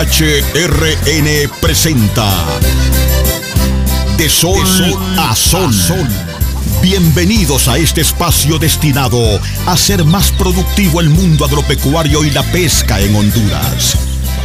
[0.00, 2.26] HRN presenta
[4.16, 4.66] De Sol,
[5.18, 5.74] a Sol.
[6.80, 9.20] Bienvenidos a este espacio destinado
[9.66, 13.98] a hacer más productivo el mundo agropecuario y la pesca en Honduras.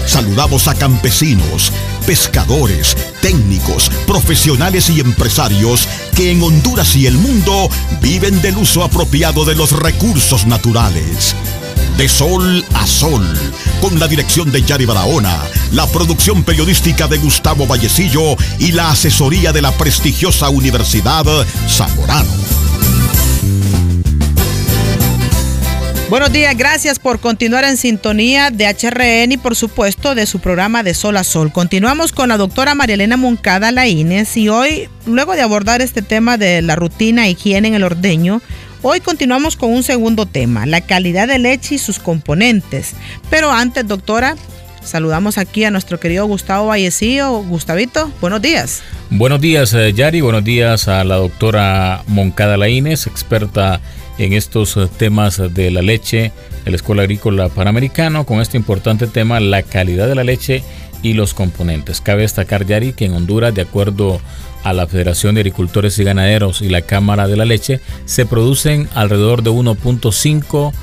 [0.05, 1.72] Saludamos a campesinos,
[2.06, 5.88] pescadores, técnicos, profesionales y empresarios
[6.18, 7.70] que en Honduras y el mundo
[8.02, 11.34] viven del uso apropiado de los recursos naturales.
[11.98, 13.23] De sol a sol,
[13.80, 15.40] con la dirección de Yari Barahona,
[15.72, 21.26] la producción periodística de Gustavo Vallecillo y la asesoría de la prestigiosa Universidad
[21.70, 22.30] Zamorano.
[26.09, 30.84] Buenos días, gracias por continuar en sintonía de HRN y por supuesto de su programa
[30.84, 31.54] de Sol a Sol.
[31.54, 36.62] Continuamos con la doctora Marielena Moncada Laínez y hoy, luego de abordar este tema de
[36.62, 38.41] la rutina higiene en el ordeño,
[38.88, 42.93] hoy continuamos con un segundo tema, la calidad de leche y sus componentes.
[43.31, 44.35] Pero antes, doctora,
[44.84, 47.41] saludamos aquí a nuestro querido Gustavo Vallecillo.
[47.41, 48.84] Gustavito, buenos días.
[49.10, 50.21] Buenos días, eh, Yari.
[50.21, 53.82] Buenos días a la doctora Moncada Laínez, experta
[54.20, 56.32] en estos eh, temas de la leche
[56.63, 60.62] de la Escuela Agrícola Panamericano con este importante tema, la calidad de la leche
[61.01, 62.01] y los componentes.
[62.01, 64.22] Cabe destacar, Yari, que en Honduras, de acuerdo
[64.66, 68.90] a la Federación de Agricultores y Ganaderos y la Cámara de la Leche, se producen
[68.96, 70.74] alrededor de 1.5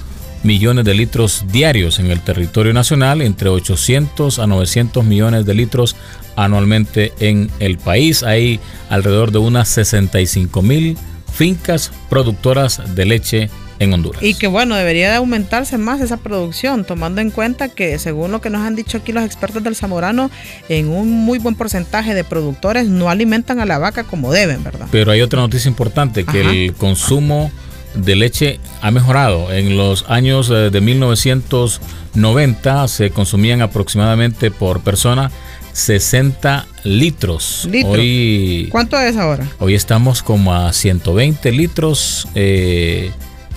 [0.44, 5.96] millones de litros diarios en el territorio nacional, entre 800 a 900 millones de litros
[6.36, 8.22] anualmente en el país.
[8.22, 10.96] Hay alrededor de unas 65 mil
[11.32, 13.50] fincas productoras de leche
[13.82, 14.22] en Honduras.
[14.22, 18.40] Y que bueno, debería de aumentarse más esa producción, tomando en cuenta que según lo
[18.40, 20.30] que nos han dicho aquí los expertos del Zamorano,
[20.68, 24.88] en un muy buen porcentaje de productores no alimentan a la vaca como deben, ¿verdad?
[24.90, 27.50] Pero hay otra noticia importante, que el consumo
[27.94, 29.52] de leche ha mejorado.
[29.52, 35.30] En los años eh, de 1990 se consumían aproximadamente por persona
[35.72, 37.68] 60 litros.
[37.84, 39.46] Hoy, ¿Cuánto es ahora?
[39.58, 43.10] Hoy estamos como a 120 litros, eh,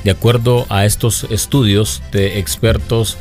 [0.05, 3.17] de acuerdo a estos estudios de expertos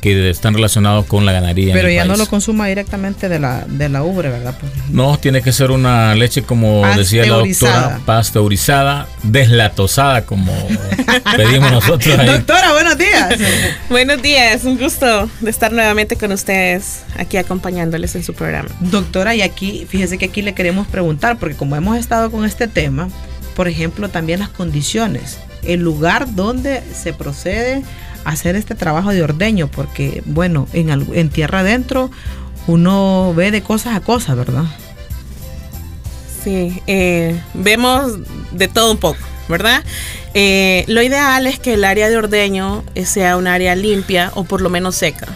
[0.00, 1.72] que están relacionados con la ganadería.
[1.72, 4.54] Pero ya no lo consuma directamente de la, de la ubre, ¿verdad?
[4.60, 10.52] Pues, no, tiene que ser una leche, como decía la doctora, pasteurizada, deslatosada, como
[11.36, 12.18] pedimos nosotros.
[12.26, 13.38] Doctora, buenos días.
[13.88, 18.68] buenos días, un gusto de estar nuevamente con ustedes aquí acompañándoles en su programa.
[18.80, 22.68] Doctora, y aquí, fíjese que aquí le queremos preguntar, porque como hemos estado con este
[22.68, 23.08] tema,
[23.56, 27.82] por ejemplo, también las condiciones, el lugar donde se procede
[28.24, 32.10] hacer este trabajo de ordeño, porque bueno, en, en tierra adentro
[32.66, 34.64] uno ve de cosas a cosas, ¿verdad?
[36.42, 38.18] Sí, eh, vemos
[38.52, 39.82] de todo un poco, ¿verdad?
[40.34, 44.60] Eh, lo ideal es que el área de ordeño sea un área limpia o por
[44.60, 45.26] lo menos seca.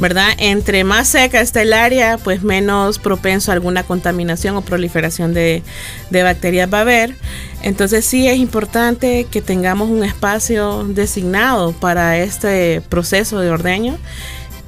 [0.00, 0.28] ¿Verdad?
[0.38, 5.62] Entre más seca está el área, pues menos propenso a alguna contaminación o proliferación de,
[6.10, 7.14] bacterias va a haber.
[7.62, 13.98] Entonces sí es importante que tengamos un espacio designado para este proceso de ordeño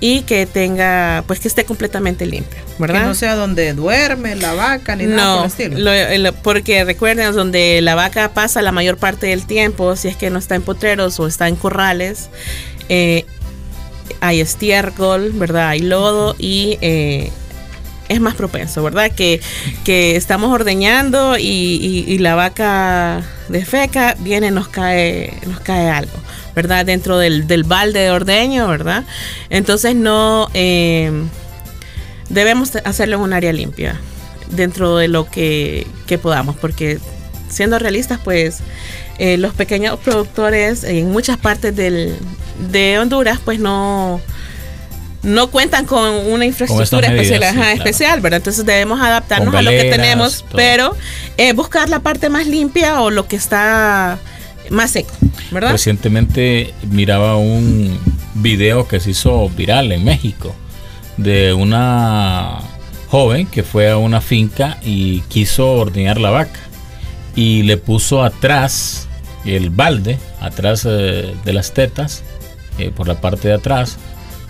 [0.00, 3.00] y que tenga, pues que esté completamente limpio, ¿verdad?
[3.00, 6.32] Que no sea donde duerme la vaca ni nada por el estilo.
[6.42, 10.38] porque recuerden, donde la vaca pasa la mayor parte del tiempo, si es que no
[10.38, 12.30] está en potreros o está en corrales,
[12.88, 13.26] eh,
[14.20, 15.68] hay estiércol, ¿verdad?
[15.68, 17.30] Hay lodo y eh,
[18.08, 19.12] es más propenso, ¿verdad?
[19.12, 19.40] Que,
[19.84, 26.18] que estamos ordeñando y, la vaca de feca viene nos cae, nos cae algo,
[26.54, 26.84] ¿verdad?
[26.84, 29.04] Dentro del, balde de ordeño, ¿verdad?
[29.50, 31.12] Entonces no eh,
[32.28, 34.00] debemos hacerlo en un área limpia,
[34.50, 36.98] dentro de lo que, que podamos, porque
[37.48, 38.62] siendo realistas, pues
[39.18, 42.16] eh, los pequeños productores en muchas partes del,
[42.70, 44.20] de Honduras, pues no
[45.22, 47.08] no cuentan con una infraestructura
[47.72, 48.36] especial, ¿verdad?
[48.38, 50.96] Entonces debemos adaptarnos a lo que tenemos, pero
[51.36, 54.18] eh, buscar la parte más limpia o lo que está
[54.70, 55.12] más seco,
[55.50, 55.72] ¿verdad?
[55.72, 57.98] Recientemente miraba un
[58.34, 60.54] video que se hizo viral en México
[61.16, 62.60] de una
[63.08, 66.60] joven que fue a una finca y quiso ordeñar la vaca
[67.34, 69.07] y le puso atrás
[69.56, 72.22] el balde, atrás eh, de las tetas,
[72.78, 73.96] eh, por la parte de atrás,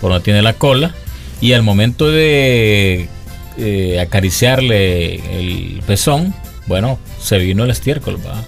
[0.01, 0.95] por donde tiene la cola,
[1.41, 3.09] y al momento de
[3.57, 6.35] eh, acariciarle el pezón,
[6.67, 8.45] bueno, se vino el estiércol, ¿va?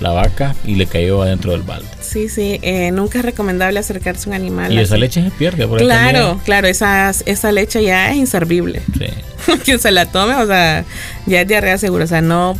[0.00, 1.86] la vaca y le cayó adentro del balde.
[2.00, 4.72] Sí, sí, eh, nunca es recomendable acercarse a un animal.
[4.72, 5.68] Y esa leche se pierde.
[5.68, 8.82] Por claro, claro, esa, esa leche ya es inservible.
[8.98, 9.52] Sí.
[9.64, 10.84] Quien se la tome, o sea,
[11.26, 12.04] ya es diarrea segura.
[12.04, 12.58] O sea, no...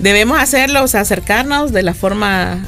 [0.00, 2.66] debemos hacerlo, o sea, acercarnos de la forma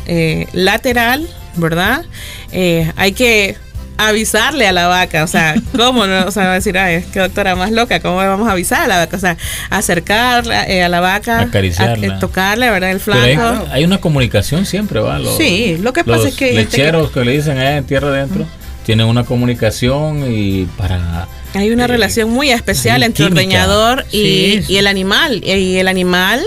[0.53, 2.05] lateral, ¿verdad?
[2.53, 3.57] Eh, hay que
[3.99, 6.27] avisarle a la vaca, o sea, ¿cómo no?
[6.27, 8.87] O sea, va a decir, ay, qué doctora más loca, ¿cómo vamos a avisar a
[8.89, 9.17] la vaca?
[9.17, 9.37] O sea,
[9.71, 12.91] acercarla eh, a la vaca, acariciarla, a, tocarle, ¿verdad?
[12.91, 13.67] El flanco.
[13.71, 15.19] Hay, hay, una comunicación siempre, ¿va?
[15.19, 16.53] Los, sí, lo que pasa es que...
[16.53, 17.25] lecheros que...
[17.25, 18.47] le dicen allá en tierra adentro,
[18.85, 21.29] tienen una comunicación y para...
[21.55, 25.43] Hay una eh, relación muy especial entre el ordeñador y, y el animal.
[25.45, 26.43] Y el animal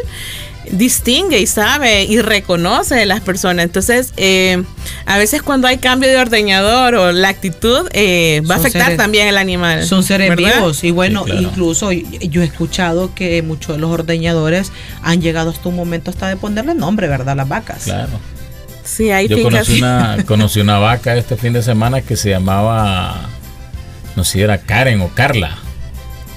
[0.71, 3.65] distingue y sabe y reconoce a las personas.
[3.65, 4.63] Entonces, eh,
[5.05, 9.27] a veces cuando hay cambio de ordeñador o la actitud, eh, va a afectar también
[9.27, 9.85] el animal.
[9.85, 14.71] Son seres vivos y bueno, incluso yo he escuchado que muchos de los ordeñadores
[15.01, 17.29] han llegado hasta un momento hasta de ponerle nombre, ¿verdad?
[17.29, 17.83] A las vacas.
[17.83, 18.19] Claro.
[18.83, 23.29] Sí, hay Yo conocí una, conocí una vaca este fin de semana que se llamaba,
[24.15, 25.57] no sé si era Karen o Carla.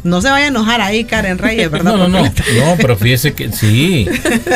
[0.05, 1.97] No se vaya a enojar ahí, Karen Reyes, ¿verdad?
[1.97, 2.23] No, no, no.
[2.23, 4.09] No, pero fíjese que sí.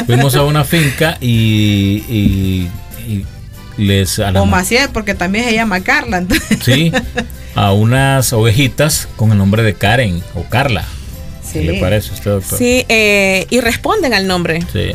[0.07, 3.27] Fuimos a una finca y, y,
[3.77, 4.19] les.
[4.19, 6.25] A o Maciel, porque también se llama Carla.
[6.63, 6.93] Sí,
[7.55, 10.85] a unas ovejitas con el nombre de Karen o Carla.
[11.53, 11.59] Sí.
[11.59, 12.59] ¿Qué le parece a usted, doctor?
[12.59, 14.61] Sí, eh, y responden al nombre.
[14.73, 14.93] Sí.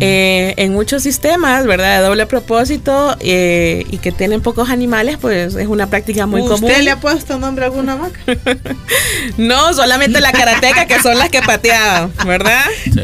[0.00, 2.00] Eh, en muchos sistemas, ¿verdad?
[2.00, 6.70] De doble propósito eh, y que tienen pocos animales, pues es una práctica muy común.
[6.70, 8.20] ¿Usted le ha puesto nombre a alguna vaca?
[9.38, 12.64] no, solamente la karateca, que son las que pateaban, ¿verdad?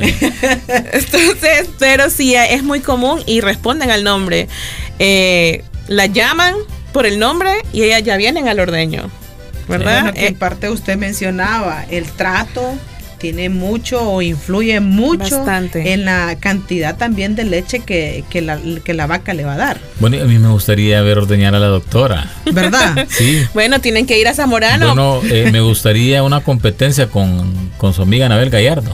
[0.92, 4.48] Entonces, pero sí, es muy común y responden al nombre.
[4.98, 6.54] Eh, la llaman
[6.92, 9.10] por el nombre y ellas ya vienen al ordeño.
[9.68, 10.12] ¿Verdad?
[10.16, 12.76] en parte usted mencionaba el trato
[13.24, 19.06] tiene mucho o influye mucho en la cantidad también de leche que, la, que la
[19.06, 19.80] vaca le va a dar.
[19.98, 22.30] Bueno, a mí me gustaría ver ordeñar a la doctora.
[22.52, 23.06] ¿Verdad?
[23.08, 23.46] sí.
[23.54, 24.88] Bueno, tienen que ir a Zamorano.
[24.88, 28.92] Bueno, eh, me gustaría una competencia con, con su amiga Anabel Gallardo.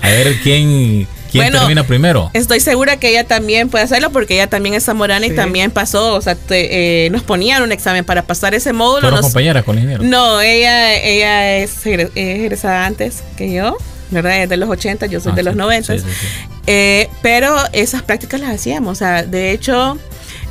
[0.00, 1.06] A ver quién
[1.40, 2.30] ¿Quién termina primero?
[2.32, 6.14] Estoy segura que ella también puede hacerlo porque ella también es zamorana y también pasó,
[6.14, 9.08] o sea, eh, nos ponían un examen para pasar ese módulo.
[9.08, 10.04] ¿Fueron compañera con ingeniero?
[10.04, 13.76] No, ella, ella es egresada antes que yo,
[14.10, 14.44] ¿verdad?
[14.44, 15.96] Es de los 80, yo soy ah, de los 90.
[16.66, 19.98] Eh, pero esas prácticas las hacíamos, o sea, de hecho...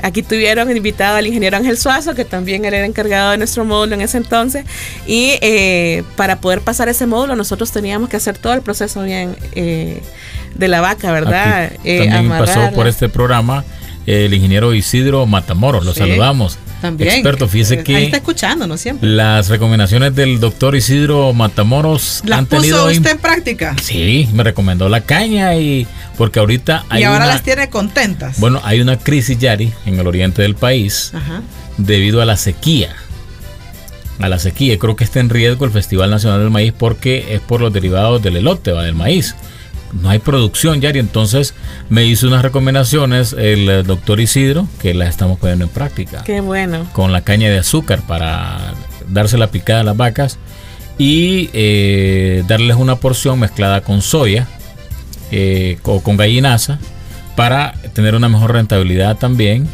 [0.01, 3.95] Aquí tuvieron invitado al ingeniero Ángel Suazo, que también era el encargado de nuestro módulo
[3.95, 4.65] en ese entonces.
[5.07, 9.38] Y eh, para poder pasar ese módulo, nosotros teníamos que hacer todo el proceso bien
[10.55, 11.71] de la vaca, ¿verdad?
[11.83, 13.63] Eh, también pasó por este programa
[14.05, 16.57] el ingeniero Isidro Matamoros, lo saludamos.
[16.81, 17.11] También.
[17.11, 17.95] Experto, fíjese que.
[17.95, 18.75] Ahí está escuchando, ¿no?
[18.75, 19.09] Siempre.
[19.09, 22.88] Las recomendaciones del doctor Isidro Matamoros ¿Las han tenido.
[22.88, 23.73] usted en práctica?
[23.81, 25.88] Sí, me recomendó la caña y.
[26.17, 27.01] Porque ahorita hay.
[27.01, 28.38] Y ahora las tiene contentas.
[28.39, 31.13] Bueno, hay una crisis, Yari, en el oriente del país
[31.77, 32.94] debido a la sequía.
[34.19, 34.77] A la sequía.
[34.77, 38.21] Creo que está en riesgo el Festival Nacional del Maíz porque es por los derivados
[38.21, 39.35] del elote, va, del maíz
[40.01, 40.99] no hay producción, Yari.
[40.99, 41.53] Entonces
[41.89, 46.23] me hizo unas recomendaciones el eh, doctor Isidro que las estamos poniendo en práctica.
[46.23, 46.87] Qué bueno.
[46.93, 48.73] Con la caña de azúcar para
[49.09, 50.37] darse la picada a las vacas
[50.97, 54.47] y eh, darles una porción mezclada con soya
[55.31, 56.79] eh, o con gallinaza
[57.35, 59.67] para tener una mejor rentabilidad también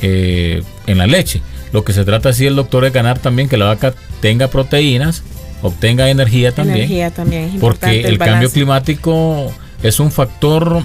[0.00, 1.40] en la leche.
[1.72, 5.22] Lo que se trata así el doctor es ganar también que la vaca tenga proteínas
[5.64, 6.76] obtenga energía también.
[6.76, 9.50] Energía también porque el, cambio climático
[9.82, 10.82] es un factor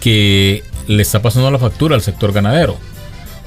[0.00, 2.76] que le está pasando la factura al sector ganadero.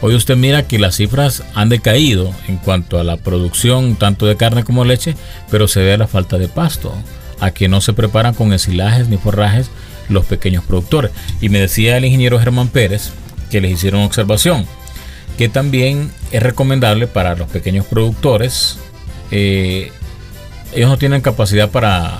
[0.01, 4.35] Hoy usted mira que las cifras han decaído en cuanto a la producción tanto de
[4.35, 5.15] carne como leche,
[5.49, 6.93] pero se ve a la falta de pasto,
[7.39, 9.71] a que no se preparan con ensilajes ni forrajes
[10.09, 11.11] los pequeños productores.
[11.39, 13.11] Y me decía el ingeniero Germán Pérez
[13.49, 14.65] que les hicieron observación,
[15.37, 18.77] que también es recomendable para los pequeños productores
[19.31, 19.91] eh,
[20.73, 22.19] ellos no tienen capacidad para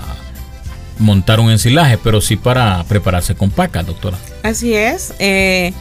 [1.00, 4.18] montar un ensilaje, pero sí para prepararse con paca, doctora.
[4.44, 5.14] Así es.
[5.20, 5.74] Eh,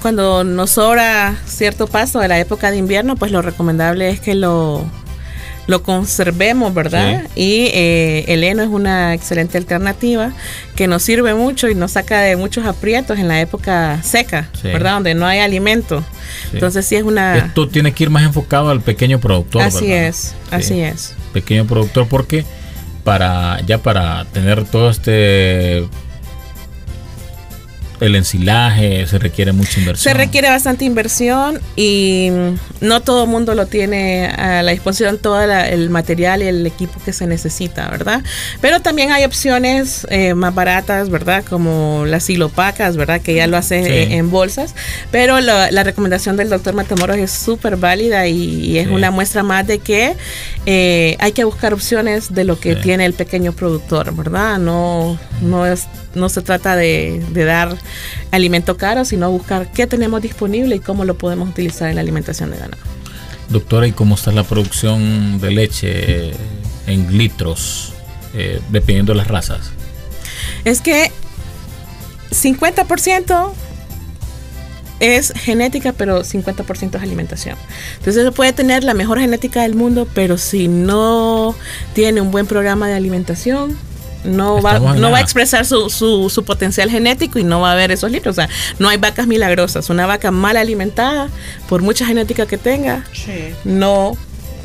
[0.00, 4.34] cuando nos sobra cierto paso de la época de invierno, pues lo recomendable es que
[4.34, 4.84] lo,
[5.70, 7.28] lo conservemos, ¿verdad?
[7.34, 10.32] Y eh, el heno es una excelente alternativa
[10.76, 14.94] que nos sirve mucho y nos saca de muchos aprietos en la época seca, ¿verdad?
[14.94, 16.04] Donde no hay alimento.
[16.52, 17.38] Entonces sí es una...
[17.38, 19.62] Esto tiene que ir más enfocado al pequeño productor.
[19.62, 22.44] Así es, así es pequeño productor porque
[23.04, 25.88] para ya para tener todo este
[28.00, 30.12] el ensilaje se requiere mucha inversión.
[30.12, 32.30] Se requiere bastante inversión y
[32.80, 37.00] no todo el mundo lo tiene a la disposición todo el material y el equipo
[37.04, 38.22] que se necesita, ¿verdad?
[38.60, 41.44] Pero también hay opciones eh, más baratas, ¿verdad?
[41.48, 43.20] Como las silopacas, ¿verdad?
[43.20, 44.74] Que ya lo hace en bolsas.
[45.10, 49.78] Pero la recomendación del doctor Matamoros es súper válida y, es una muestra más de
[49.78, 50.16] que
[50.72, 54.56] eh, hay que buscar opciones de lo que tiene el pequeño productor, ¿verdad?
[54.60, 57.76] No No, es, no se trata de, de dar
[58.30, 62.52] alimento caro, sino buscar qué tenemos disponible y cómo lo podemos utilizar en la alimentación
[62.52, 62.80] de ganado.
[63.48, 66.34] Doctora, ¿y cómo está la producción de leche
[66.86, 67.92] en litros,
[68.34, 69.72] eh, dependiendo de las razas?
[70.64, 71.10] Es que
[72.30, 73.52] 50%
[75.00, 77.56] es genética, pero 50% es alimentación.
[77.98, 81.54] Entonces puede tener la mejor genética del mundo, pero si no
[81.94, 83.76] tiene un buen programa de alimentación,
[84.24, 87.90] no va, no va a expresar su, su, potencial genético y no va a haber
[87.90, 88.34] esos litros.
[88.34, 89.88] O sea, no hay vacas milagrosas.
[89.90, 91.28] Una vaca mal alimentada,
[91.68, 93.04] por mucha genética que tenga,
[93.64, 94.16] no,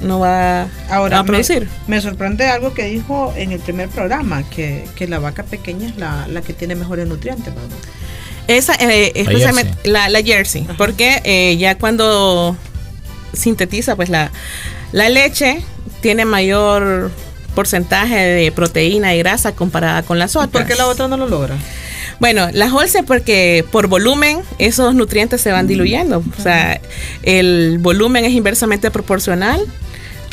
[0.01, 1.67] no va Ahora, a producir.
[1.87, 6.41] Me, sorprende algo que dijo en el primer programa, que, la vaca pequeña es la,
[6.45, 7.53] que tiene mejores nutrientes,
[8.47, 12.55] esa, eh, especialmente la, la jersey, porque eh, ya cuando
[13.33, 14.31] sintetiza, pues la,
[14.91, 15.61] la leche
[16.01, 17.11] tiene mayor
[17.55, 20.51] porcentaje de proteína y grasa comparada con las otras.
[20.51, 21.55] ¿Por qué la otra no lo logra?
[22.19, 26.23] Bueno, la Holce porque por volumen esos nutrientes se van diluyendo.
[26.37, 26.79] O sea,
[27.23, 29.61] el volumen es inversamente proporcional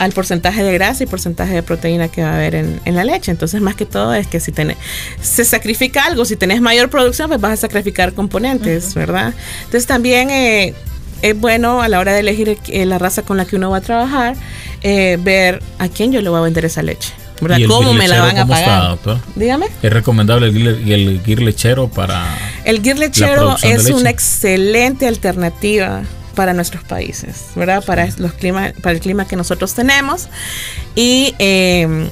[0.03, 3.31] al porcentaje de grasa y porcentaje de proteína que va a haber en, la leche.
[3.31, 4.77] Entonces, más que todo es que si tenés,
[5.21, 9.33] se sacrifica algo, si tenés mayor producción, pues vas a sacrificar componentes, ¿verdad?
[9.59, 10.75] Entonces, también eh,
[11.23, 13.77] es bueno a la hora de elegir eh, la raza con la que uno va
[13.77, 14.35] a trabajar,
[14.83, 17.13] eh, ver a quién yo le voy a vender esa leche.
[17.41, 17.59] ¿verdad?
[17.69, 18.99] ¿Cómo me la van a pagar?
[19.37, 19.67] Dígame.
[19.83, 22.25] ¿Es recomendable el, el guir lechero para.?
[22.65, 26.03] El guir lechero es una excelente alternativa
[26.33, 27.85] para nuestros países, ¿verdad?
[27.85, 30.29] Para, los clima, para el clima que nosotros tenemos.
[30.95, 32.09] Y eh,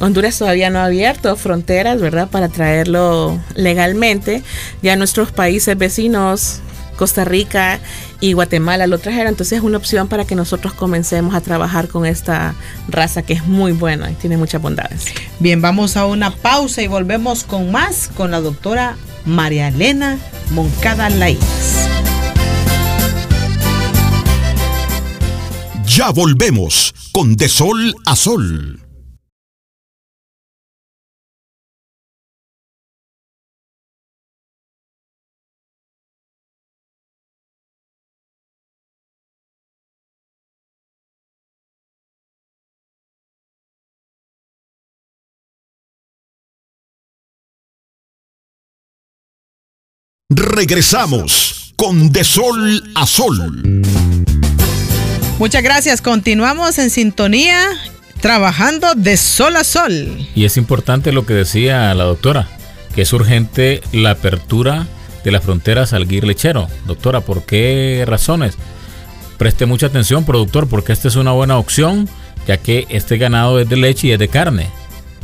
[0.00, 2.28] Honduras todavía no ha abierto fronteras, ¿verdad?
[2.28, 4.42] Para traerlo legalmente.
[4.82, 6.60] Ya nuestros países vecinos,
[6.96, 7.78] Costa Rica
[8.20, 9.28] y Guatemala lo trajeron.
[9.28, 12.54] Entonces es una opción para que nosotros comencemos a trabajar con esta
[12.88, 15.06] raza que es muy buena y tiene muchas bondades.
[15.38, 20.18] Bien, vamos a una pausa y volvemos con más con la doctora María Elena
[20.50, 22.13] Moncada Laínez.
[26.12, 28.80] Volvemos con De Sol a Sol.
[50.28, 54.13] Regresamos con De Sol a Sol.
[55.38, 56.00] Muchas gracias.
[56.00, 57.68] Continuamos en sintonía,
[58.20, 60.16] trabajando de sol a sol.
[60.34, 62.48] Y es importante lo que decía la doctora,
[62.94, 64.86] que es urgente la apertura
[65.24, 66.68] de las fronteras al guir lechero.
[66.86, 68.56] Doctora, ¿por qué razones?
[69.36, 72.08] Preste mucha atención, productor, porque esta es una buena opción,
[72.46, 74.68] ya que este ganado es de leche y es de carne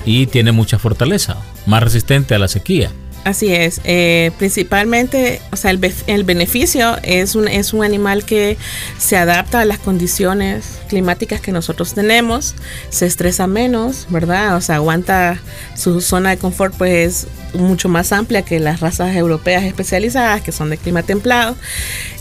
[0.05, 1.37] y tiene mucha fortaleza,
[1.67, 2.91] más resistente a la sequía.
[3.23, 8.57] Así es, eh, principalmente, o sea, el, beneficio es un, es un animal que
[8.99, 12.55] se adapta a las condiciones climáticas que nosotros tenemos,
[12.89, 14.57] se estresa menos, ¿verdad?
[14.57, 15.39] O sea, aguanta
[15.77, 20.71] su zona de confort, pues mucho más amplia que las razas europeas especializadas que son
[20.71, 21.57] de clima templado.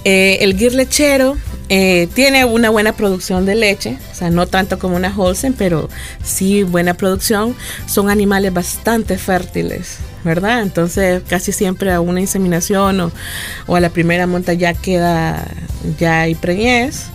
[0.03, 1.37] Eh, el guir lechero
[1.69, 5.87] eh, tiene una buena producción de leche, o sea, no tanto como una Holstein, pero
[6.23, 7.55] sí buena producción.
[7.85, 10.61] Son animales bastante fértiles, ¿verdad?
[10.61, 13.11] Entonces, casi siempre a una inseminación
[13.67, 15.45] o, a la primera monta ya queda,
[15.99, 17.07] ya hay preñez.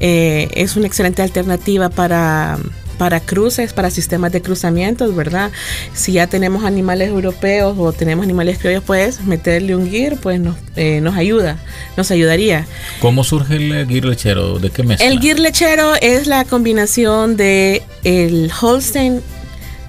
[0.00, 2.58] Eh, es una excelente alternativa para
[3.02, 5.50] para cruces, para sistemas de cruzamientos, ¿verdad?
[5.92, 10.56] Si ya tenemos animales europeos o tenemos animales criollos, pues meterle un gear, pues nos,
[10.76, 11.58] eh, nos ayuda,
[11.96, 12.64] nos ayudaría.
[13.00, 14.60] ¿Cómo surge el gear lechero?
[14.60, 15.04] ¿De qué mezcla?
[15.04, 19.20] El gear lechero es la combinación de el Holstein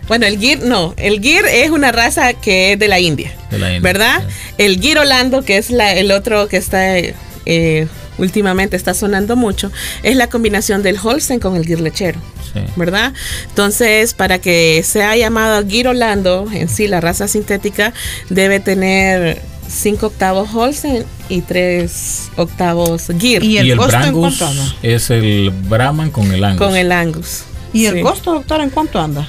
[0.07, 3.60] bueno, el Gir no, el Gir es una raza que es de la India, de
[3.60, 4.24] la India ¿verdad?
[4.57, 9.72] El Gir Holando, que es la, el otro que está eh, últimamente está sonando mucho,
[10.03, 12.19] es la combinación del Holstein con el Gir lechero.
[12.75, 13.13] ¿verdad?
[13.50, 17.93] Entonces, para que sea llamado Girolando, en sí, la raza sintética,
[18.29, 23.43] debe tener 5 octavos Holstein y 3 octavos Gir.
[23.43, 24.75] ¿Y el, costo en cuánto anda?
[24.83, 26.67] Es el Brahman con el Angus.
[26.67, 27.43] Con el Angus.
[27.74, 29.27] ¿Y el costo, doctor, en cuánto anda?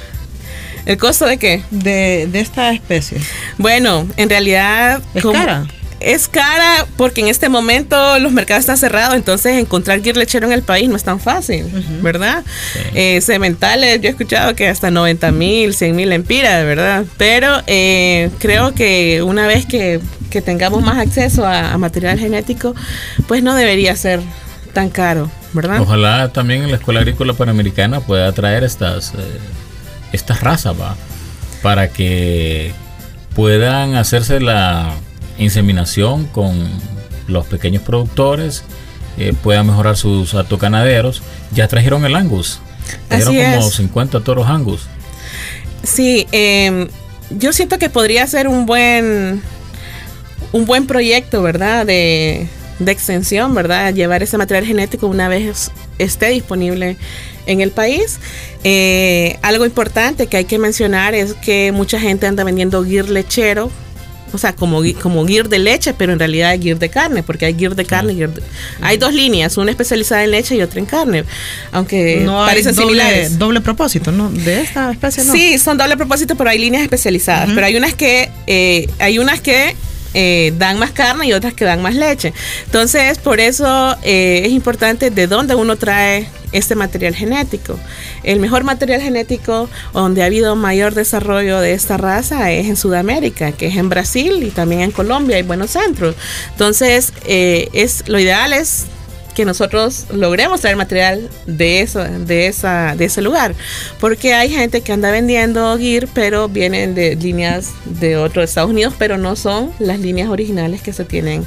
[0.87, 1.63] ¿El costo de qué?
[1.71, 3.19] De, esta especie.
[3.59, 5.03] Bueno, en realidad...
[5.15, 5.67] ¿Es cara?
[6.05, 10.53] es cara porque en este momento los mercados están cerrados, entonces encontrar guir lechero en
[10.53, 11.65] el país no es tan fácil,
[12.03, 12.45] ¿verdad?
[12.95, 17.05] Eh, sementales, yo he escuchado que hasta 90 mil, 100 mil empiras, ¿verdad?
[17.17, 20.01] Pero eh, creo que una vez que,
[20.45, 22.75] tengamos más acceso a, material genético,
[23.29, 24.21] pues no debería ser
[24.73, 25.81] tan caro, ¿verdad?
[25.81, 29.39] Ojalá también en la Escuela Agrícola Panamericana pueda traer estas, eh,
[30.15, 30.97] estas razas, ¿va?
[31.63, 32.73] Para que
[33.35, 34.93] puedan hacerse la
[35.39, 36.69] inseminación con
[37.27, 38.65] los pequeños productores,
[39.19, 41.23] eh, puedan mejorar sus ganaderos.
[41.53, 42.61] Ya trajeron el Angus,
[43.09, 44.83] trajeron como 50 toros Angus.
[45.83, 46.89] Sí, em,
[47.31, 49.43] yo siento que podría ser un buen
[50.53, 51.85] un buen proyecto, ¿verdad?
[51.85, 53.95] De, de extensión, ¿verdad?
[53.95, 56.97] Llevar ese material genético una vez esté disponible
[57.47, 58.19] en el país.
[58.65, 63.71] Eh, algo importante que hay que mencionar es que mucha gente anda vendiendo gear lechero,
[64.33, 67.47] o sea, como, como gear de leche, pero en realidad hay gear de carne, porque
[67.47, 68.15] hay gear de carne.
[68.17, 68.31] Gear
[68.81, 71.25] hay dos líneas, una especializada en leche y otra en carne,
[71.71, 73.39] aunque no parecen doble, similares.
[73.39, 74.31] Doble propósito, ¿no?
[74.31, 75.33] De esta especie, ¿no?
[75.33, 77.51] Sí, son doble propósito, pero hay líneas especializadas.
[77.55, 79.77] Pero hay unas que, eh, hay unas que
[80.15, 82.33] eh, dan más carne y otras que dan más leche.
[82.67, 87.79] Entonces, por eso eh, es importante de dónde uno trae este material genético.
[88.23, 93.53] El mejor material genético donde ha habido mayor desarrollo de esta raza es en Sudamérica,
[93.53, 96.15] que es en Brasil y también en Colombia y Buenos Centros.
[96.53, 98.87] Entonces, eh, es, lo ideal es
[99.35, 103.55] que nosotros logremos traer material de eso, de esa, de ese lugar.
[104.01, 108.95] Porque hay gente que anda vendiendo gear, pero vienen de líneas de otros Estados Unidos,
[108.99, 111.45] pero no son las líneas originales que se tienen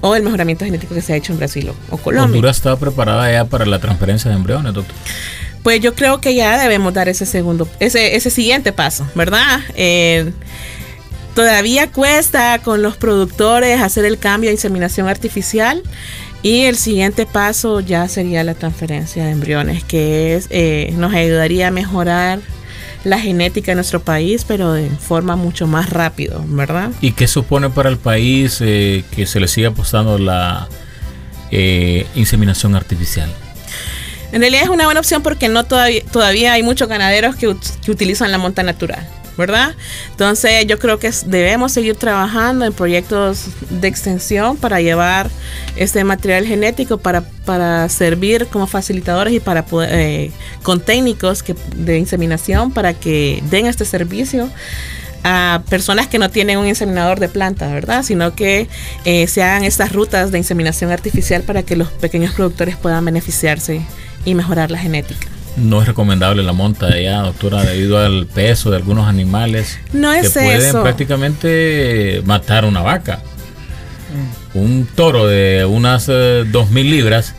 [0.00, 2.26] o el mejoramiento genético que se ha hecho en Brasil o, Colombia.
[2.26, 4.94] ¿Honduras está preparada ya para la transferencia de embriones, doctor?
[5.62, 9.60] Pues yo creo que ya debemos dar ese segundo, ese, ese siguiente paso, ¿verdad?
[9.76, 10.32] Eh,
[11.34, 15.82] todavía cuesta con los productores hacer el cambio a inseminación artificial.
[16.42, 21.68] Y el siguiente paso ya sería la transferencia de embriones, que es, eh, nos ayudaría
[21.68, 22.40] a mejorar
[23.04, 26.90] la genética en nuestro país, pero de forma mucho más rápido, ¿verdad?
[27.00, 30.68] ¿Y qué supone para el país eh, que se le siga apostando la
[31.52, 33.32] eh, inseminación artificial?
[34.32, 37.90] En realidad es una buena opción porque no todavía, todavía hay muchos ganaderos que, que
[37.90, 39.06] utilizan la monta natural.
[39.36, 39.74] ¿Verdad?
[40.10, 45.30] Entonces yo creo que debemos seguir trabajando en proyectos de extensión para llevar
[45.76, 50.30] este material genético para, para servir como facilitadores y para eh,
[50.62, 51.44] con técnicos
[51.76, 54.50] de inseminación para que den este servicio
[55.24, 58.02] a personas que no tienen un inseminador de planta, ¿verdad?
[58.02, 58.68] Sino que
[59.04, 63.82] eh, se hagan estas rutas de inseminación artificial para que los pequeños productores puedan beneficiarse
[64.24, 65.28] y mejorar la genética.
[65.56, 70.12] No es recomendable la monta de allá, doctora, debido al peso de algunos animales no
[70.12, 73.20] es que pueden prácticamente matar una vaca.
[74.54, 74.58] Mm.
[74.58, 77.34] Un toro de unas eh, dos mil libras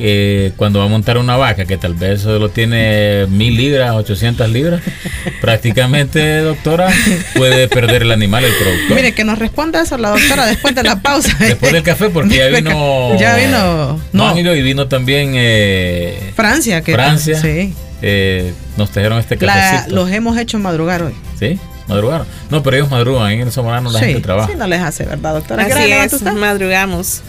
[0.00, 4.48] eh, cuando va a montar una vaca que tal vez solo tiene mil libras, 800
[4.50, 4.80] libras,
[5.40, 6.88] prácticamente, doctora,
[7.34, 8.96] puede perder el animal el productor.
[8.96, 11.34] Mire, que nos responda eso la doctora después de la pausa.
[11.40, 13.18] después del café, porque ya vino.
[13.18, 14.00] Ya vino.
[14.12, 15.32] No, y vino también.
[15.34, 16.92] Eh, Francia, que.
[16.92, 17.40] Francia.
[17.40, 17.74] Sí.
[18.00, 19.94] Eh, nos trajeron este cafecito.
[19.94, 21.14] los hemos hecho madrugar hoy.
[21.38, 21.58] Sí.
[21.88, 22.26] Madrugaron.
[22.50, 24.52] No, pero ellos madrugan, en el Somorano la gente trabaja.
[24.52, 25.64] Sí, no les hace, ¿verdad, doctora?
[25.64, 27.22] Así es, madrugamos.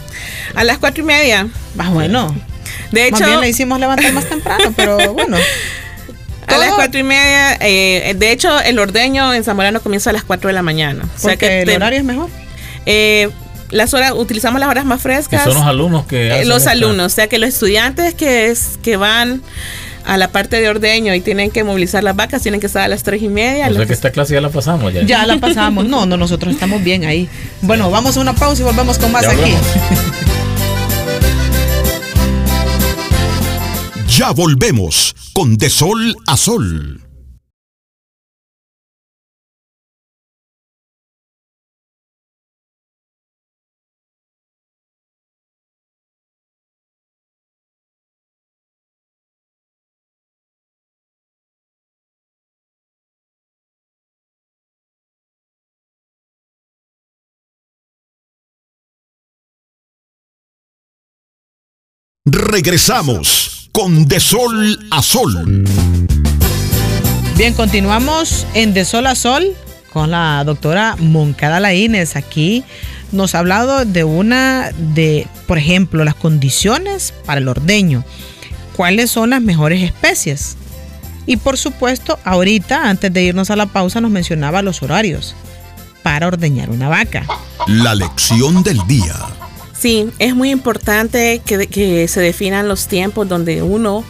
[0.54, 1.48] A las cuatro y media.
[1.74, 2.34] Más bueno.
[2.90, 5.36] De hecho, más le hicimos levantar más temprano, pero bueno.
[6.46, 7.56] A las cuatro y media.
[7.60, 11.04] Eh, de hecho, el ordeño en Zamorano comienza a las 4 de la mañana.
[11.16, 12.28] O sea que el horario es mejor.
[12.86, 13.30] Eh,
[13.70, 15.44] las horas, utilizamos las horas más frescas.
[15.44, 16.40] Que son los alumnos que.
[16.40, 19.42] Eh, los alumnos, o sea que los estudiantes que, es, que van
[20.04, 22.88] a la parte de ordeño y tienen que movilizar las vacas, tienen que estar a
[22.88, 23.68] las tres y media.
[23.68, 25.02] O sea que esta clase ya la pasamos ya.
[25.02, 25.86] Ya la pasamos.
[25.86, 27.28] No, no, nosotros estamos bien ahí.
[27.62, 29.54] Bueno, vamos a una pausa y volvemos con más aquí.
[34.20, 37.00] Ya volvemos con De Sol a Sol.
[62.26, 65.64] Regresamos con De Sol a Sol.
[67.36, 69.56] Bien, continuamos en De Sol a Sol
[69.92, 72.16] con la doctora Moncada Laínez.
[72.16, 72.64] Aquí
[73.12, 78.04] nos ha hablado de una de, por ejemplo, las condiciones para el ordeño.
[78.76, 80.56] ¿Cuáles son las mejores especies?
[81.26, 85.34] Y por supuesto, ahorita, antes de irnos a la pausa, nos mencionaba los horarios
[86.02, 87.26] para ordeñar una vaca.
[87.66, 89.14] La lección del día.
[89.80, 94.04] Sí, es muy importante que, se definan los tiempos donde uno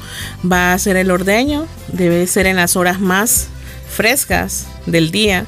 [0.45, 1.65] va a hacer el ordeño.
[1.93, 3.47] Debe ser en las horas más
[3.89, 5.47] frescas del día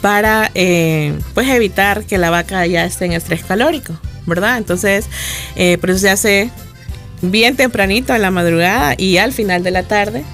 [0.00, 4.58] para eh, pues evitar que la vaca ya esté en estrés calórico, ¿verdad?
[4.58, 5.06] Entonces,
[5.56, 6.50] eh, por eso se hace
[7.20, 10.24] bien tempranito en la madrugada y al final de la tarde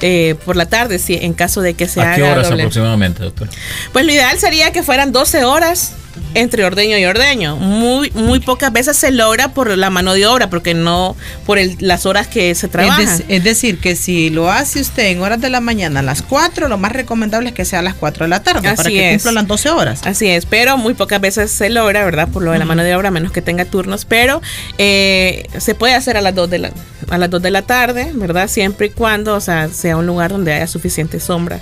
[0.00, 2.62] eh, por la tarde, si en caso de que se ¿A haga qué horas doble.
[2.62, 3.50] aproximadamente, doctor?
[3.92, 5.92] Pues lo ideal sería que fueran 12 horas
[6.34, 7.56] entre ordeño y ordeño.
[7.56, 11.76] Muy, muy pocas veces se logra por la mano de obra, porque no por el-
[11.80, 15.40] las horas que se Es, dec- es decir, que si lo hace usted en horas
[15.40, 18.24] de la mañana a las 4, lo más recomendable es que sea a las 4
[18.24, 19.22] de la tarde para Así que es.
[19.22, 20.00] cumpla las 12 horas.
[20.04, 22.28] Así es, pero muy pocas veces se logra, ¿verdad?
[22.28, 24.40] Por lo de la mano de obra, menos que tenga turnos, pero
[24.78, 26.70] eh, se puede hacer a las 2 de la
[27.10, 28.48] a las 2 de la tarde, ¿verdad?
[28.48, 31.60] Siempre y cuando, o sea, sea un lugar donde haya suficiente sombra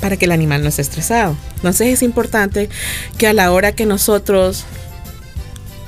[0.00, 1.36] para que el animal no esté estresado.
[1.56, 2.68] Entonces es importante
[3.18, 4.64] que a la hora que nosotros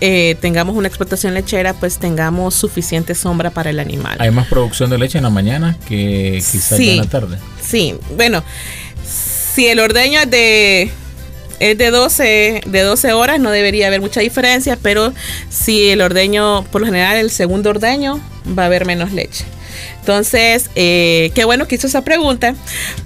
[0.01, 4.17] eh, tengamos una explotación lechera, pues tengamos suficiente sombra para el animal.
[4.21, 6.91] ¿Hay más producción de leche en la mañana que quizás Sí.
[6.91, 7.39] en la tarde?
[7.63, 8.43] Sí, bueno,
[9.55, 10.91] si el ordeño es de,
[11.61, 15.13] es de 12, de 12 horas, no debería haber mucha diferencia, pero
[15.51, 18.21] si el ordeño, por lo general, el segundo ordeño,
[18.59, 19.45] va a haber menos leche.
[20.01, 22.55] Entonces, eh, qué bueno que hizo esa pregunta,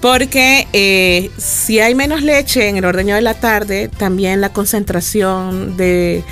[0.01, 5.77] porque eh, si hay menos leche en el ordeño de la tarde, también la concentración
[5.77, 6.23] de,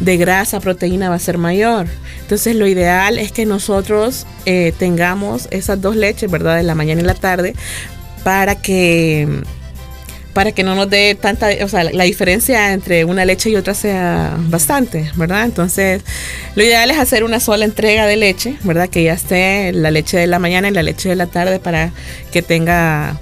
[0.00, 1.86] de grasa, proteína va a ser mayor.
[2.20, 6.56] Entonces, lo ideal es que nosotros eh, tengamos esas dos leches, ¿verdad?
[6.56, 7.54] De la mañana y la tarde,
[8.24, 9.42] para que
[10.36, 13.72] para que no nos dé tanta, o sea, la diferencia entre una leche y otra
[13.72, 15.44] sea bastante, ¿verdad?
[15.46, 16.02] Entonces,
[16.54, 18.90] lo ideal es hacer una sola entrega de leche, ¿verdad?
[18.90, 21.90] Que ya esté la leche de la mañana y la leche de la tarde para
[22.32, 23.18] que tenga,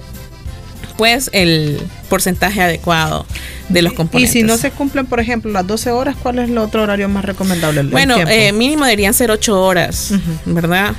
[0.97, 3.25] pues, el porcentaje adecuado
[3.69, 4.33] de los Y componentes.
[4.33, 7.23] si no se cumplen, por ejemplo, las 12 horas, ¿cuál es el otro horario más
[7.23, 7.79] recomendable?
[7.79, 10.11] El- Bueno, eh, mínimo deberían ser ocho horas,
[10.45, 10.91] ¿verdad?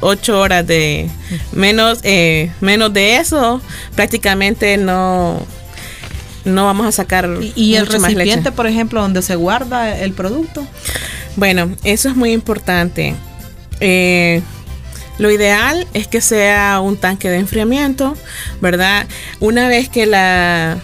[0.00, 1.08] Ocho horas de
[1.52, 3.60] menos, eh, menos de eso,
[3.94, 5.40] prácticamente no,
[6.44, 10.66] no vamos a sacar y, y el recipiente, por ejemplo, donde se guarda el producto.
[11.36, 13.14] Bueno, eso es muy importante.
[13.80, 14.42] Eh,
[15.18, 18.16] lo ideal es que sea un tanque de enfriamiento,
[18.60, 19.06] ¿verdad?
[19.40, 20.78] Una vez que la,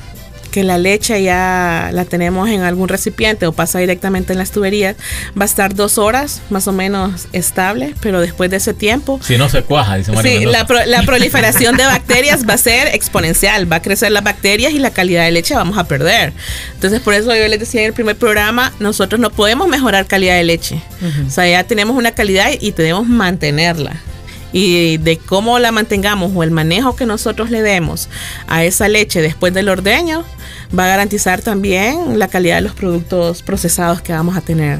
[0.50, 4.96] que la leche ya la tenemos en algún recipiente o pasa directamente en las tuberías,
[5.38, 9.36] va a estar dos horas más o menos estable, pero después de ese tiempo Si
[9.36, 12.88] no se cuaja, dice María Sí, la, pro- la proliferación de bacterias va a ser
[12.94, 16.32] exponencial, va a crecer las bacterias y la calidad de leche vamos a perder.
[16.74, 20.36] Entonces, por eso yo les decía en el primer programa, nosotros no podemos mejorar calidad
[20.36, 20.82] de leche.
[21.26, 23.96] O sea, ya tenemos una calidad y tenemos que mantenerla.
[24.52, 28.08] Y de cómo la mantengamos o el manejo que nosotros le demos
[28.46, 30.24] a esa leche después del ordeño
[30.76, 34.78] va a garantizar también la calidad de los productos procesados que vamos a tener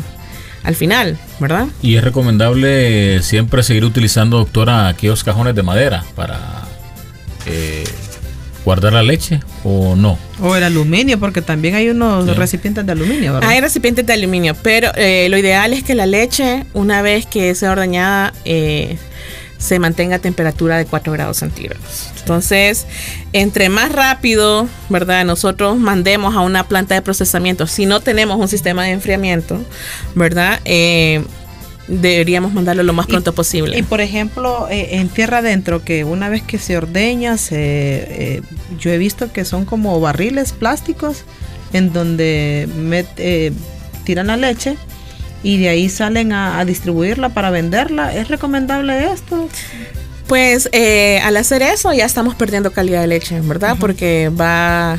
[0.65, 1.67] al final, ¿verdad?
[1.83, 6.39] Y es recomendable siempre seguir utilizando, doctora, aquellos cajones de madera para
[7.47, 7.85] eh,
[8.65, 10.19] guardar la leche o no.
[10.43, 12.33] O el aluminio, porque también hay unos Sí.
[12.33, 13.49] recipientes de aluminio, ¿verdad?
[13.49, 17.55] Hay recipientes de aluminio, pero eh, lo ideal es que la leche, una vez que
[17.55, 18.99] sea ordeñada, eh,
[19.59, 22.11] se mantenga a temperatura de 4 grados centígrados.
[22.21, 22.87] Entonces,
[23.33, 25.25] entre más rápido, ¿verdad?
[25.25, 29.61] Nosotros mandemos a una planta de procesamiento, si no tenemos un sistema de enfriamiento,
[30.15, 30.61] ¿verdad?
[30.65, 31.25] Eh,
[31.89, 33.79] deberíamos mandarlo lo más pronto posible.
[33.79, 38.43] Y por ejemplo, eh, en tierra adentro, que una vez que se ordeña, se, eh,
[38.79, 41.25] yo he visto que son como barriles plásticos
[41.73, 43.53] en donde met- eh,
[44.05, 44.77] tiran la leche
[45.43, 48.15] y de ahí salen a, a distribuirla para venderla.
[48.15, 49.49] ¿Es recomendable esto?
[50.27, 53.77] Pues eh, al hacer eso ya estamos perdiendo calidad de leche, ¿verdad?
[53.81, 54.99] Porque va,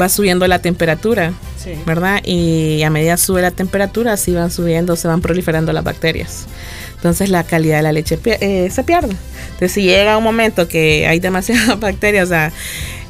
[0.00, 1.70] va subiendo la temperatura, Sí.
[1.86, 2.20] ¿verdad?
[2.24, 6.46] Y a medida sube la temperatura, así van subiendo, se van proliferando las bacterias.
[6.94, 9.14] Entonces la calidad de la leche eh, se pierde.
[9.44, 12.52] Entonces si llega un momento que hay demasiadas bacterias, o sea,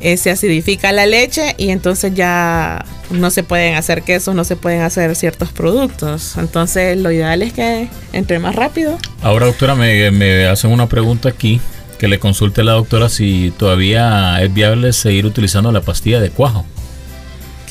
[0.01, 4.57] eh, se acidifica la leche y entonces ya no se pueden hacer quesos, no se
[4.57, 6.37] pueden hacer ciertos productos.
[6.37, 8.99] Entonces lo ideal es que entre más rápido.
[9.23, 11.61] Ahora, doctora, me, me hacen una pregunta aquí,
[11.99, 16.31] que le consulte a la doctora si todavía es viable seguir utilizando la pastilla de
[16.31, 16.65] cuajo.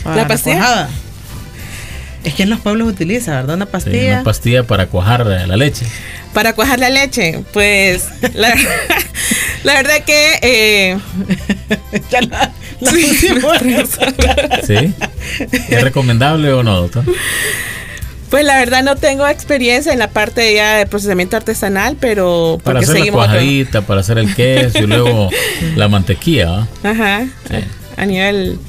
[0.04, 0.58] Para ¿La pastilla?
[0.58, 0.89] cuajada.
[2.23, 3.56] Es que en los pueblos utiliza, ¿verdad?
[3.56, 4.13] Una Sí, pastilla.
[4.15, 5.86] una pastilla para cuajar la leche.
[6.34, 8.54] Para cuajar la leche, pues la,
[9.63, 10.97] la verdad que eh,
[12.12, 13.28] Ya la- la Sí.
[14.68, 14.94] ¿Sí?
[15.70, 17.04] ¿Es recomendable o no, doctor?
[18.30, 22.80] pues la verdad no tengo experiencia en la parte ya de procesamiento artesanal, pero Para
[22.80, 25.30] hacer la cuajadita, para hacer el queso y luego
[25.76, 26.68] la mantequilla.
[26.84, 27.26] Ajá.
[27.50, 27.56] Sí.
[27.96, 28.60] A nivel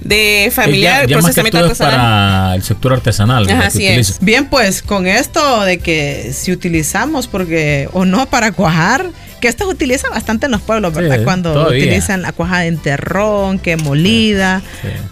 [0.00, 2.00] de Eh, familiar, ya, ya más que procesamiento todo es artesanal.
[2.44, 3.48] para el sector artesanal.
[3.48, 4.18] Ajá, que así es.
[4.20, 9.06] Bien, pues con esto de que si utilizamos porque o no para cuajar,
[9.40, 11.22] que esto se utiliza bastante en los pueblos, ¿verdad?
[11.24, 14.62] Cuando utilizan la cuaja de enterrón, que molida.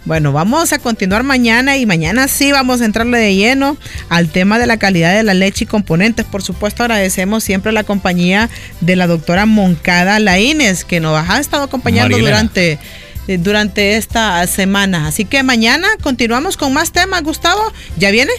[0.04, 3.76] Bueno, vamos a continuar mañana y mañana sí vamos a entrarle de lleno
[4.08, 6.26] al tema de la calidad de la leche y componentes.
[6.26, 11.64] Por supuesto, agradecemos siempre la compañía de la doctora Moncada Laínez, que nos ha estado
[11.64, 12.78] acompañando durante
[13.28, 15.08] eh, durante esta semana.
[15.08, 17.72] Así que mañana continuamos con más temas, Gustavo.
[17.96, 18.32] ¿Ya viene?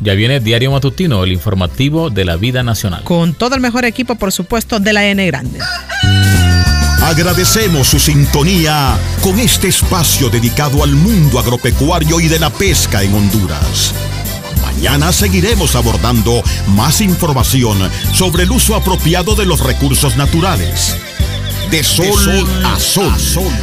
[0.00, 3.02] Ya viene Diario Matutino, el informativo de la vida nacional.
[3.04, 5.58] Con todo el mejor equipo, por supuesto, de la N Grande.
[7.02, 13.14] Agradecemos su sintonía con este espacio dedicado al mundo agropecuario y de la pesca en
[13.14, 13.94] Honduras.
[14.62, 20.96] Mañana seguiremos abordando más información sobre el uso apropiado de los recursos naturales
[21.70, 23.12] de Sol, a, sol,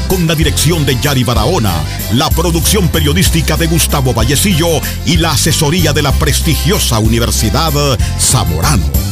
[0.07, 1.73] con la dirección de Yari Barahona,
[2.13, 7.71] la producción periodística de Gustavo Vallecillo y la asesoría de la prestigiosa Universidad
[8.19, 9.04] Zamorano.